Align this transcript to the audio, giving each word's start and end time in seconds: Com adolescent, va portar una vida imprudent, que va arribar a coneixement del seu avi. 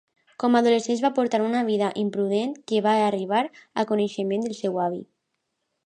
Com 0.43 0.55
adolescent, 0.59 0.97
va 1.03 1.11
portar 1.17 1.41
una 1.49 1.61
vida 1.67 1.91
imprudent, 2.05 2.57
que 2.71 2.83
va 2.89 2.97
arribar 3.11 3.45
a 3.83 3.87
coneixement 3.93 4.49
del 4.49 4.61
seu 4.63 4.85
avi. 4.89 5.03